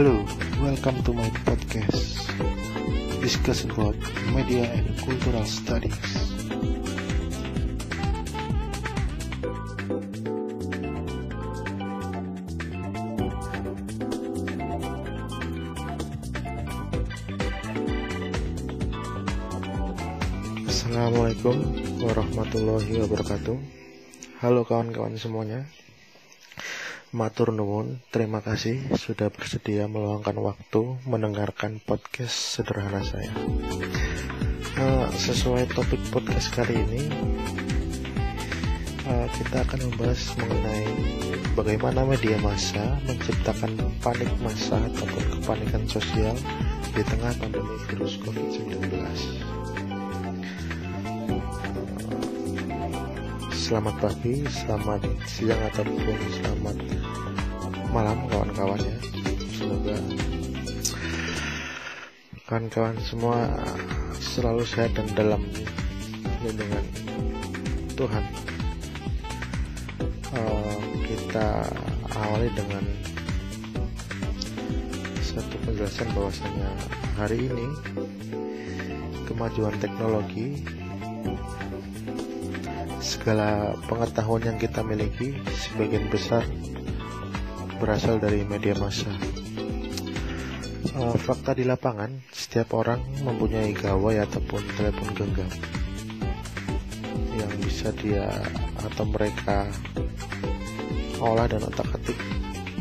[0.00, 0.24] Hello,
[0.64, 2.24] welcome to my podcast.
[3.20, 3.92] Discuss about
[4.32, 5.92] media and cultural studies.
[20.64, 21.60] Assalamualaikum
[22.00, 23.56] warahmatullahi wabarakatuh.
[24.40, 25.68] Halo kawan-kawan semuanya.
[27.10, 33.34] Matur nuwun, terima kasih sudah bersedia meluangkan waktu mendengarkan podcast sederhana saya.
[34.78, 37.10] Uh, sesuai topik podcast kali ini,
[39.10, 40.86] uh, kita akan membahas mengenai
[41.58, 46.38] bagaimana media massa menciptakan panik massa ataupun kepanikan sosial
[46.94, 48.86] di tengah pandemi virus COVID-19.
[53.70, 54.98] Selamat pagi, selamat
[55.30, 56.76] siang ataupun selamat
[57.94, 58.96] malam kawan-kawan ya.
[59.54, 59.94] Semoga
[62.50, 63.46] kawan-kawan semua
[64.18, 65.46] selalu sehat dan dalam
[66.42, 66.82] lindungan
[67.94, 68.24] Tuhan.
[70.34, 71.62] Uh, kita
[72.10, 72.82] awali dengan
[75.22, 76.70] satu penjelasan bahwasanya
[77.14, 77.70] hari ini
[79.30, 80.58] kemajuan teknologi
[83.20, 86.40] segala pengetahuan yang kita miliki sebagian besar
[87.76, 89.12] berasal dari media massa.
[90.96, 95.52] Uh, fakta di lapangan, setiap orang mempunyai gawai ataupun telepon genggam
[97.36, 98.24] yang bisa dia
[98.88, 99.68] atau mereka
[101.20, 102.16] olah dan otak-atik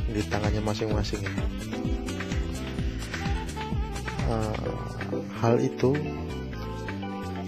[0.08, 1.24] di tangannya masing-masing.
[4.24, 4.72] Uh,
[5.44, 6.00] hal itu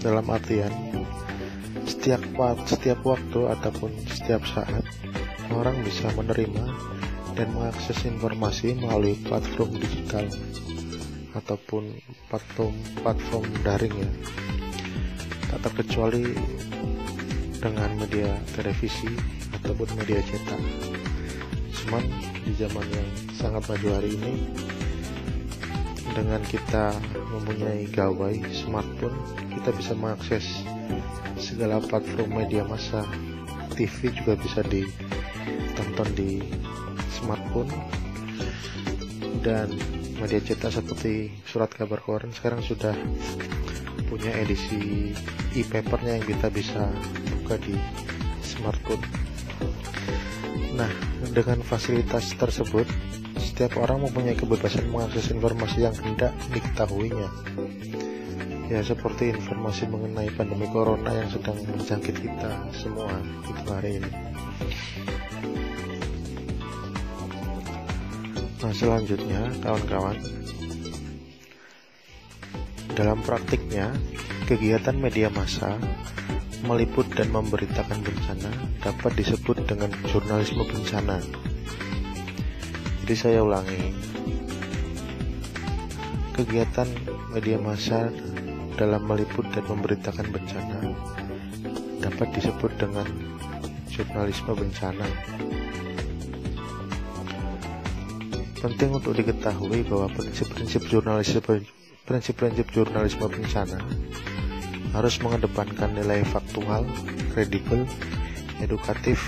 [0.04, 0.92] dalam artian
[2.02, 2.26] setiap
[2.66, 4.82] setiap waktu ataupun setiap saat
[5.54, 6.66] orang bisa menerima
[7.38, 10.26] dan mengakses informasi melalui platform digital
[11.38, 11.94] ataupun
[12.26, 12.74] platform
[13.06, 14.10] platform daring ya.
[15.46, 16.34] Tak terkecuali
[17.62, 19.14] dengan media televisi
[19.62, 20.58] ataupun media cetak.
[21.70, 22.02] Cuman
[22.42, 24.50] di zaman yang sangat maju hari ini
[26.18, 26.98] dengan kita
[27.30, 29.14] mempunyai gawai smartphone
[29.54, 30.66] kita bisa mengakses
[31.42, 33.02] segala platform media massa
[33.74, 36.38] TV juga bisa ditonton di
[37.18, 37.68] smartphone.
[39.42, 39.74] Dan
[40.22, 42.94] media cetak seperti surat kabar koran sekarang sudah
[44.06, 45.10] punya edisi
[45.58, 46.86] e-papernya yang kita bisa
[47.42, 47.74] buka di
[48.46, 49.02] smartphone.
[50.78, 50.88] Nah
[51.34, 52.86] dengan fasilitas tersebut
[53.42, 57.28] setiap orang mempunyai kebebasan mengakses informasi yang hendak diketahuinya
[58.72, 64.10] ya seperti informasi mengenai pandemi corona yang sedang menjangkit kita semua itu hari ini
[68.62, 70.14] nah selanjutnya kawan-kawan.
[72.94, 73.90] Dalam praktiknya
[74.46, 75.74] kegiatan media massa
[76.62, 81.18] meliput dan memberitakan bencana dapat disebut dengan jurnalisme bencana.
[83.02, 83.90] Jadi saya ulangi
[86.38, 86.86] kegiatan
[87.34, 88.14] media massa
[88.76, 90.78] dalam meliput dan memberitakan bencana
[92.02, 93.06] dapat disebut dengan
[93.86, 95.06] jurnalisme bencana.
[98.58, 101.66] Penting untuk diketahui bahwa prinsip-prinsip jurnalisme
[102.02, 103.78] prinsip-prinsip jurnalisme bencana
[104.92, 106.84] harus mengedepankan nilai faktual,
[107.32, 107.86] kredibel,
[108.60, 109.18] edukatif,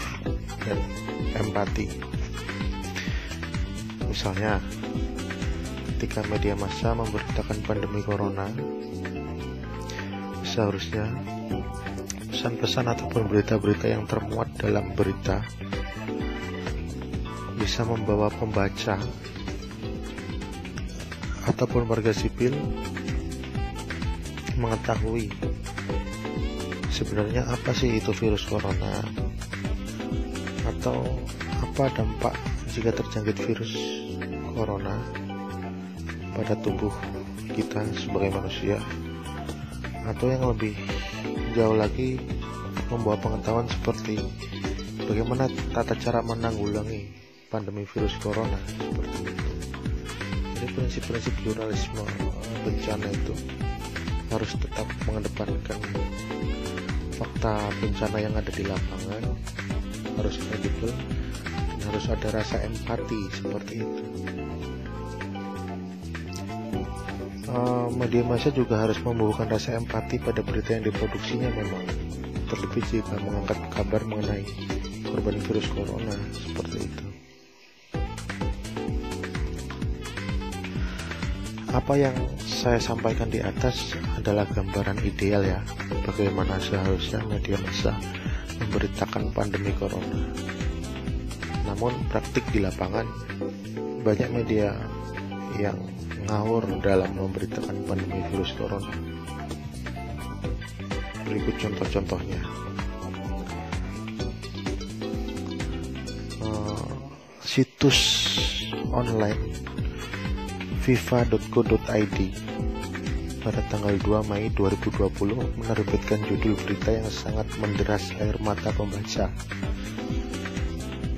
[0.66, 0.78] dan
[1.38, 1.88] empati.
[4.06, 4.61] Misalnya,
[5.94, 8.47] ketika media massa memberitakan pandemi corona,
[10.55, 11.11] seharusnya
[12.31, 15.43] pesan-pesan ataupun berita-berita yang termuat dalam berita
[17.59, 18.95] bisa membawa pembaca
[21.51, 22.55] ataupun warga sipil
[24.55, 25.35] mengetahui
[26.95, 29.03] sebenarnya apa sih itu virus corona
[30.71, 31.03] atau
[31.67, 32.39] apa dampak
[32.71, 33.75] jika terjangkit virus
[34.55, 35.03] corona
[36.39, 36.95] pada tubuh
[37.59, 38.79] kita sebagai manusia
[40.05, 40.77] atau yang lebih
[41.56, 42.21] jauh lagi
[42.93, 44.21] membawa pengetahuan seperti
[45.09, 47.09] bagaimana tata cara menanggulangi
[47.49, 49.51] pandemi virus corona seperti itu.
[50.55, 52.05] Jadi prinsip-prinsip jurnalisme
[52.65, 53.35] bencana itu
[54.33, 55.81] harus tetap mengedepankan
[57.15, 59.23] fakta bencana yang ada di lapangan,
[60.19, 60.91] harus kredibel,
[61.47, 64.05] dan harus ada rasa empati seperti itu.
[67.49, 71.85] Uh, media massa juga harus membawakan rasa empati pada berita yang diproduksinya memang.
[72.49, 74.44] Terlebih jika mengangkat kabar mengenai
[75.08, 77.06] korban virus corona seperti itu.
[81.75, 85.58] Apa yang saya sampaikan di atas adalah gambaran ideal ya
[86.06, 87.99] bagaimana seharusnya media massa
[88.62, 90.23] memberitakan pandemi corona.
[91.67, 93.08] Namun praktik di lapangan
[94.06, 94.70] banyak media
[95.58, 95.75] yang
[96.26, 98.94] ngawur dalam memberitakan pandemi virus corona
[101.25, 102.41] berikut contoh-contohnya
[106.44, 106.93] uh,
[107.41, 108.00] situs
[108.93, 109.41] online
[110.85, 112.19] fifa.co.id
[113.44, 119.29] pada tanggal 2 Mei 2020 menerbitkan judul berita yang sangat menderas air mata pembaca.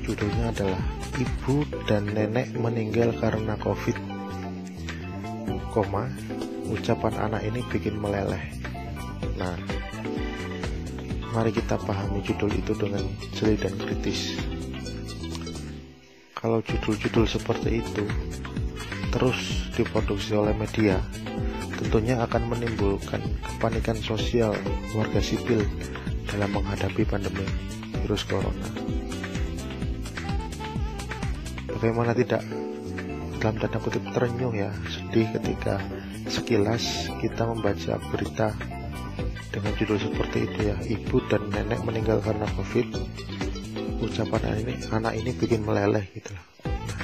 [0.03, 0.83] Judulnya adalah
[1.15, 4.16] Ibu dan Nenek meninggal karena Covid.
[5.77, 6.09] Koma,
[6.73, 8.41] ucapan anak ini bikin meleleh.
[9.37, 9.61] Nah,
[11.37, 13.05] mari kita pahami judul itu dengan
[13.37, 14.41] jeli dan kritis.
[16.33, 18.09] Kalau judul-judul seperti itu
[19.13, 20.97] terus diproduksi oleh media,
[21.77, 24.57] tentunya akan menimbulkan kepanikan sosial
[24.97, 25.61] warga sipil
[26.25, 27.45] dalam menghadapi pandemi
[28.01, 28.69] virus corona.
[31.69, 32.41] Bagaimana tidak
[33.39, 35.81] dalam tanda kutip terenyuh ya, sedih ketika
[36.27, 38.53] sekilas kita membaca berita
[39.53, 42.89] dengan judul seperti itu ya, ibu dan nenek meninggal karena covid.
[43.97, 46.37] Ucapan ini anak ini bikin meleleh gitu.
[46.69, 47.01] Nah,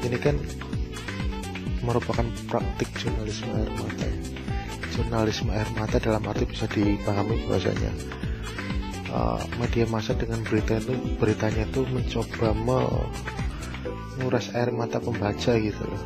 [0.00, 0.36] ini kan
[1.84, 4.08] merupakan praktik jurnalisme air mata.
[4.96, 7.92] Jurnalisme air mata dalam arti bisa dipahami bahwasanya
[9.12, 12.56] uh, media massa dengan berita itu beritanya itu mencoba
[14.26, 16.02] menguras air mata pembaca gitu loh.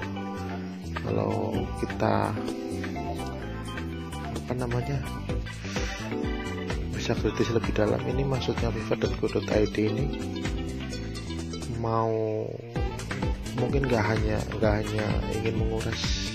[0.93, 2.37] Kalau kita
[4.37, 5.01] apa namanya
[6.93, 10.21] bisa kritis lebih dalam ini maksudnya viva.co.id ini
[11.81, 12.45] mau
[13.57, 15.07] mungkin nggak hanya nggak hanya
[15.41, 16.29] ingin menguras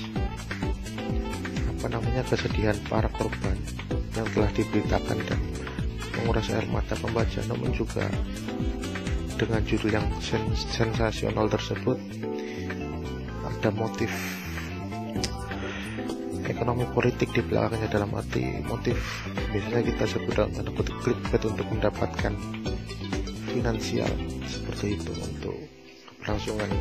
[1.69, 3.61] apa namanya kesedihan para korban
[4.17, 5.37] yang telah diberitakan dan
[6.17, 8.09] menguras air mata pembaca namun juga
[9.35, 10.07] dengan judul yang
[10.71, 11.99] sensasional tersebut
[13.43, 14.11] ada motif
[16.45, 18.95] ekonomi politik di belakangnya dalam arti motif
[19.51, 22.33] biasanya kita sebut dalam tanda kutip clickbait untuk mendapatkan
[23.51, 24.11] finansial
[24.47, 25.57] seperti itu untuk
[26.23, 26.71] kelangsungan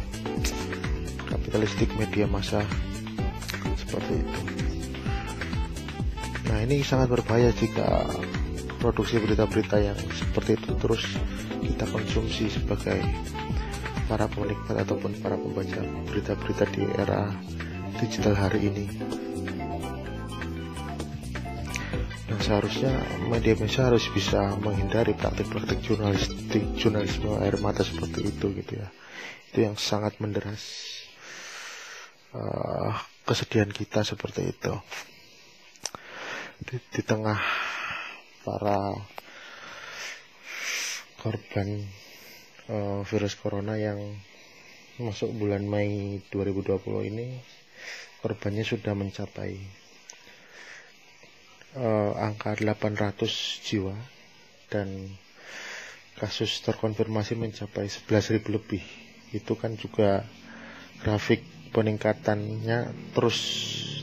[1.26, 2.62] kapitalistik media massa
[3.74, 4.40] seperti itu.
[6.50, 8.06] Nah ini sangat berbahaya jika
[8.84, 11.16] produksi berita-berita yang seperti itu terus
[11.64, 13.00] kita konsumsi sebagai
[14.04, 15.80] para penikmat ataupun para pembaca
[16.12, 17.32] berita-berita di era
[17.96, 18.84] digital hari ini.
[22.28, 22.92] Nah seharusnya
[23.32, 28.88] media massa harus bisa menghindari praktik-praktik jurnalistik jurnalisme air mata seperti itu gitu ya
[29.48, 30.60] itu yang sangat menderas
[32.36, 32.92] uh,
[33.24, 34.74] kesedihan kita seperti itu
[36.68, 37.63] di, di tengah
[38.44, 38.92] para
[41.24, 41.80] korban
[42.68, 43.96] uh, virus corona yang
[45.00, 47.40] masuk bulan Mei 2020 ini
[48.20, 49.56] korbannya sudah mencapai
[51.80, 53.24] uh, angka 800
[53.64, 53.96] jiwa
[54.68, 55.08] dan
[56.14, 58.82] kasus terkonfirmasi mencapai 11.000 lebih.
[59.34, 60.22] Itu kan juga
[61.02, 61.42] grafik
[61.74, 62.78] peningkatannya
[63.12, 63.38] terus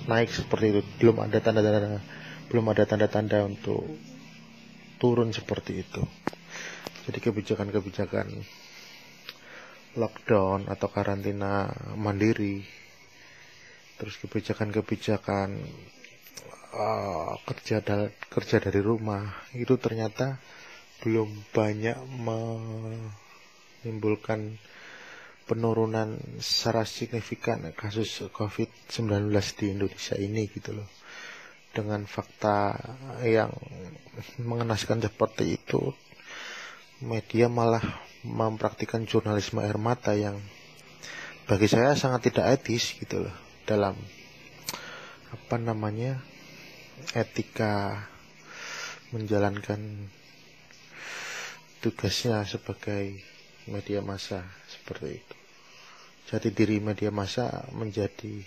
[0.05, 0.81] naik seperti itu.
[0.99, 2.03] Belum ada tanda-tanda
[2.51, 3.87] belum ada tanda-tanda untuk
[5.01, 6.05] turun seperti itu
[7.09, 8.29] jadi kebijakan-kebijakan
[9.97, 11.67] lockdown atau karantina
[11.97, 12.61] mandiri
[13.97, 15.49] terus kebijakan-kebijakan
[16.73, 19.25] uh, kerja da kerja dari rumah
[19.57, 20.37] itu ternyata
[21.01, 21.97] belum banyak
[23.81, 24.61] menimbulkan
[25.49, 30.87] penurunan secara signifikan kasus COVID-19 di Indonesia ini gitu loh.
[31.71, 32.75] Dengan fakta
[33.23, 33.55] yang
[34.43, 35.95] mengenaskan seperti itu,
[36.99, 37.81] media malah
[38.27, 40.37] mempraktikkan jurnalisme air mata yang
[41.49, 43.35] bagi saya sangat tidak etis gitu loh
[43.65, 43.97] dalam
[45.31, 46.21] apa namanya
[47.17, 48.05] etika
[49.09, 50.11] menjalankan
[51.81, 53.17] tugasnya sebagai
[53.65, 55.35] media massa seperti itu.
[56.29, 58.45] Jati diri media massa menjadi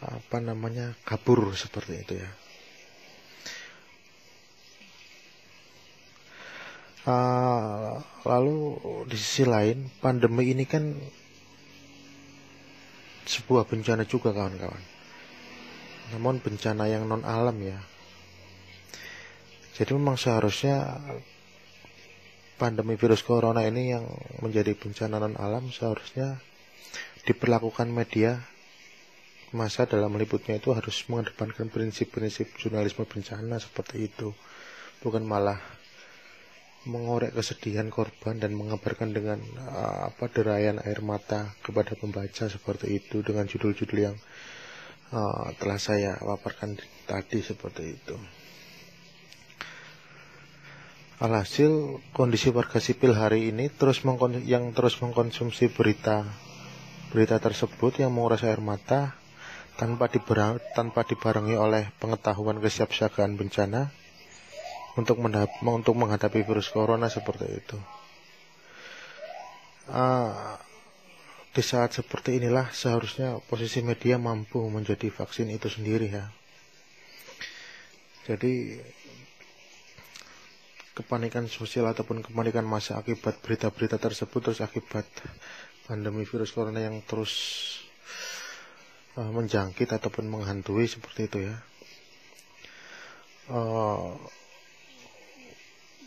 [0.00, 2.30] apa namanya kabur seperti itu ya.
[7.00, 7.96] Uh,
[8.28, 8.76] lalu
[9.08, 10.84] di sisi lain pandemi ini kan
[13.24, 14.84] sebuah bencana juga kawan-kawan.
[16.12, 17.78] Namun bencana yang non alam ya.
[19.80, 21.00] Jadi memang seharusnya
[22.60, 24.04] pandemi virus corona ini yang
[24.44, 26.36] menjadi bencana non alam seharusnya
[27.24, 28.44] diperlakukan media
[29.50, 34.30] masa dalam meliputnya itu harus mengedepankan prinsip-prinsip jurnalisme bencana seperti itu
[35.02, 35.58] bukan malah
[36.88, 43.20] mengorek kesedihan korban dan mengabarkan dengan uh, apa derayan air mata kepada pembaca seperti itu
[43.20, 44.16] dengan judul-judul yang
[45.12, 48.16] uh, telah saya paparkan tadi seperti itu.
[51.20, 54.00] Alhasil kondisi warga sipil hari ini terus
[54.48, 56.24] yang terus mengkonsumsi berita
[57.12, 59.20] berita tersebut yang menguras air mata
[59.80, 63.88] tanpa dibarang tanpa dibarengi oleh pengetahuan kesiapsiagaan bencana
[65.00, 65.16] untuk
[65.64, 67.80] untuk menghadapi virus corona seperti itu.
[69.88, 70.60] Uh,
[71.50, 76.28] di saat seperti inilah seharusnya posisi media mampu menjadi vaksin itu sendiri ya.
[78.28, 78.76] Jadi
[80.92, 85.08] kepanikan sosial ataupun kepanikan masa akibat berita-berita tersebut terus akibat
[85.88, 87.32] pandemi virus corona yang terus
[89.16, 91.56] uh, menjangkit ataupun menghantui seperti itu ya
[93.50, 94.14] uh,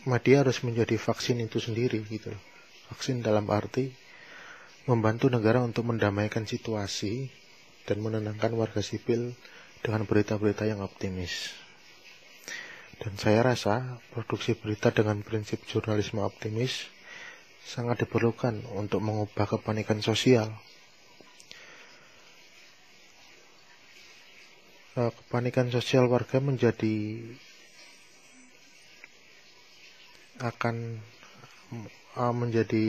[0.08, 2.30] media harus menjadi vaksin itu sendiri gitu
[2.92, 3.90] vaksin dalam arti
[4.84, 7.32] membantu negara untuk mendamaikan situasi
[7.88, 9.32] dan menenangkan warga sipil
[9.84, 11.52] dengan berita-berita yang optimis.
[13.00, 16.88] Dan saya rasa produksi berita dengan prinsip jurnalisme optimis
[17.64, 20.52] sangat diperlukan untuk mengubah kepanikan sosial.
[24.94, 27.18] Kepanikan sosial warga menjadi
[30.38, 31.02] akan
[32.14, 32.86] eh, menjadi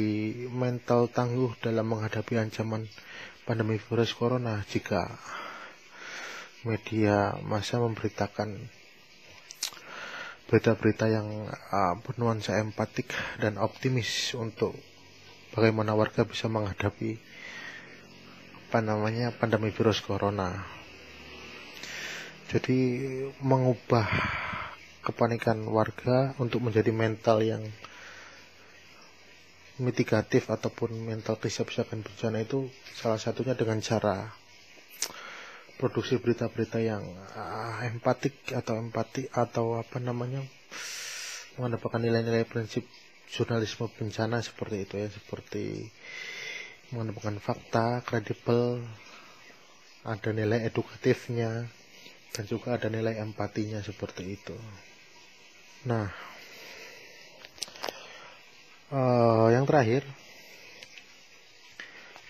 [0.54, 2.86] mental tangguh dalam menghadapi ancaman
[3.46, 5.06] pandemi virus corona jika
[6.66, 8.58] media masa memberitakan
[10.46, 13.10] berita-berita yang uh, bernuansa empatik
[13.42, 14.78] dan optimis untuk
[15.58, 17.18] bagaimana warga bisa menghadapi
[18.70, 20.75] apa namanya pandemi virus corona.
[22.46, 22.78] Jadi
[23.42, 24.06] mengubah
[25.02, 27.62] kepanikan warga untuk menjadi mental yang
[29.82, 34.32] mitigatif ataupun mental kesiapsiagaan bencana itu salah satunya dengan cara
[35.76, 37.04] produksi berita-berita yang
[37.36, 40.40] uh, empatik atau empati atau apa namanya
[41.60, 42.88] mengedepankan nilai-nilai prinsip
[43.28, 45.92] jurnalisme bencana seperti itu ya seperti
[46.96, 48.80] mengedepankan fakta kredibel
[50.08, 51.68] ada nilai edukatifnya
[52.36, 54.56] dan juga ada nilai empatinya seperti itu.
[55.88, 56.12] Nah
[58.92, 60.04] uh, yang terakhir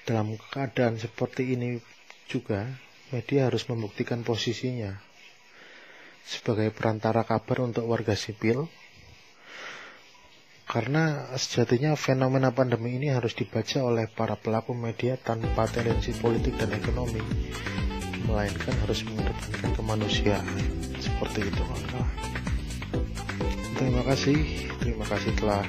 [0.05, 1.81] dalam keadaan seperti ini
[2.29, 2.69] juga
[3.09, 4.93] media harus membuktikan posisinya
[6.25, 8.69] sebagai perantara kabar untuk warga sipil
[10.65, 16.73] karena sejatinya fenomena pandemi ini harus dibaca oleh para pelaku media tanpa tendensi politik dan
[16.73, 17.21] ekonomi
[18.25, 20.57] melainkan harus mengedepankan kemanusiaan.
[20.99, 21.63] Seperti itu
[23.85, 24.39] terima kasih.
[24.81, 25.63] Terima kasih telah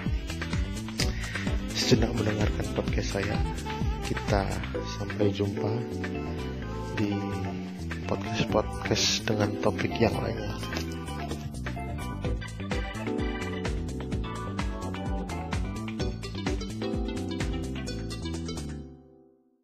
[1.76, 3.36] sejenak mendengarkan podcast saya.
[4.06, 4.46] Kita
[4.96, 5.72] sampai jumpa
[6.96, 7.12] di
[8.08, 10.85] podcast-podcast dengan topik yang lainnya.